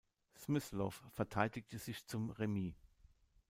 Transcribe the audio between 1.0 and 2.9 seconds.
verteidigte sich zum Remis.